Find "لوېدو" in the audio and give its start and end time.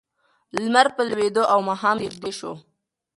1.09-1.43